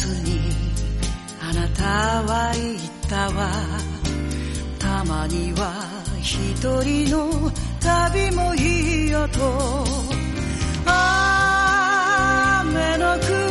[0.00, 0.40] に
[1.40, 1.84] あなた
[2.22, 3.50] は言ったわ。
[4.78, 5.84] たまには
[6.20, 9.84] 一人の旅もいいよと。
[12.64, 13.41] 雨の国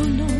[0.00, 0.39] dolor.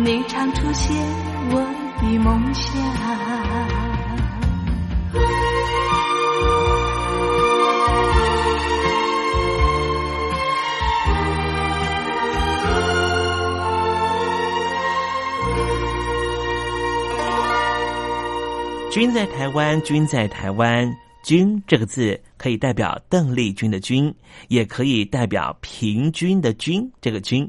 [0.00, 0.96] 你常出现
[1.50, 1.60] 我
[2.00, 2.72] 的梦乡。
[18.90, 24.14] 君在台湾，君在台湾，君这个字可以代表邓丽君的君，
[24.46, 26.90] 也可以代表平均的均。
[27.00, 27.48] 这个均，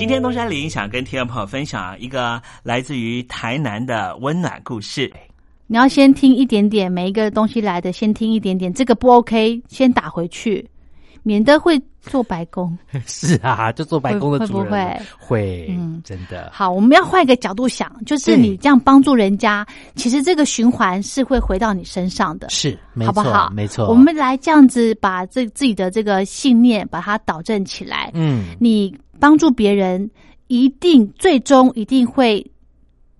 [0.00, 5.12] 今天东山林想跟听众朋友分享一个来自于台南的温暖故事。
[5.66, 10.66] 你要先听一点点，每一个东西来的先听一点点，这个不 OK，先打回去，
[11.22, 12.74] 免得会做白工。
[13.04, 15.02] 是啊，就做白工的会不主人会？
[15.18, 16.48] 会，嗯真的。
[16.50, 19.66] 好，我们要换一个角度想，就是你这样帮助人家，
[19.96, 23.50] 其实这个循环是会回到你身上的，是，没错好不好？
[23.50, 23.86] 没错。
[23.90, 28.10] 我们来这样子把这自己的这个信念把它导正起来。
[28.14, 30.10] 嗯，你帮助别人，
[30.48, 32.50] 一定最终一定会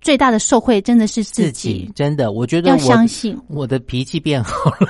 [0.01, 4.89] 最大的受惠，真的是自自己真的，我觉得要相信我的脾气变好了，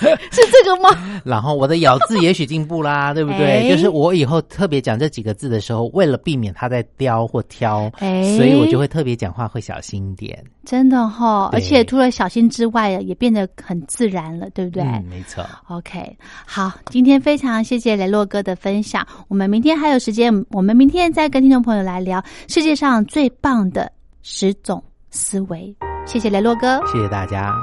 [0.30, 0.90] 是这个吗？
[1.24, 3.66] 然后我的咬字也许进步啦， 对不对？
[3.66, 10.42] 哎就是我以后特别讲这几个字的时候，为了避免他在叼或挑，哎所以我就会特别讲话会小心一点。
[10.64, 14.82] 真的哈、对而且除了小心之外，也变得很自然了，对不对？
[14.82, 15.44] 嗯，没错。
[15.68, 19.04] OK，好，今天非常谢谢雷洛哥的分享。
[19.28, 23.90] 我们明天还有时间，我们明天再跟听众朋友来聊世界上最棒的
[24.22, 25.74] 十种思维。
[26.06, 27.54] 谢谢雷洛哥，谢谢大家。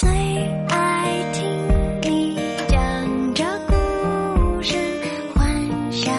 [0.00, 0.08] 最
[0.68, 1.42] 爱听
[2.02, 2.38] 你
[2.68, 4.76] 讲这故事，
[5.34, 6.14] 幻想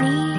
[0.00, 0.31] 你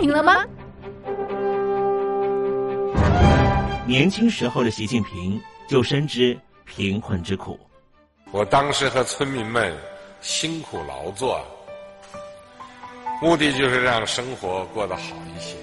[0.00, 0.44] 贫了吗？
[3.86, 7.58] 年轻时候的习近平就深知贫困之苦。
[8.30, 9.74] 我当时和村民们
[10.20, 11.40] 辛苦劳作，
[13.22, 15.02] 目的就是让生活过得好
[15.34, 15.56] 一些。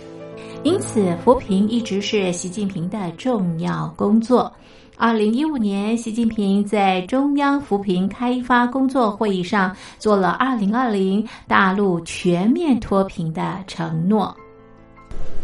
[0.65, 4.51] 因此，扶贫一直是习近平的重要工作。
[4.97, 14.35] 二零一五年，习近平在中央扶贫开发工作会议上做了二零二零大陆全面脱贫的承诺。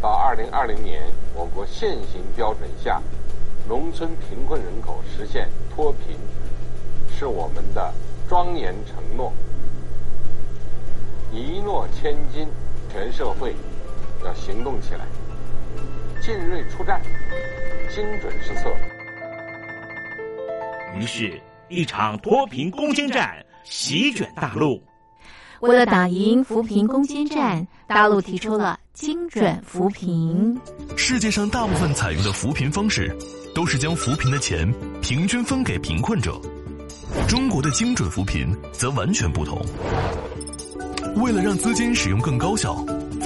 [0.02, 1.04] 到二零二零年，
[1.36, 3.00] 我国现行标准下，
[3.70, 6.18] 农村贫困人口实现脱贫，
[7.16, 7.94] 是我们的
[8.28, 9.32] 庄严承诺。
[11.32, 12.48] 一诺千金，
[12.92, 13.56] 全社会
[14.26, 15.06] 要行动起来，
[16.22, 17.02] 进锐出战，
[17.94, 18.70] 精准施策。
[20.98, 24.82] 于是，一场脱贫攻坚战席卷大陆。
[25.62, 30.60] 为了打赢扶贫攻坚战，大陆提出了精准扶贫。
[30.98, 33.16] 世界上大部分采用的扶贫方式，
[33.54, 36.40] 都是将扶贫的钱平均分给贫困者。
[37.28, 39.60] 中国的精准扶贫则完全不同。
[41.18, 42.84] 为了让资金使用更高效，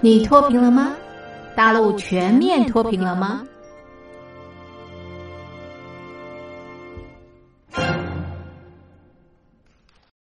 [0.00, 0.92] 你脱贫了吗？
[1.56, 3.42] 大陆全面脱贫了吗？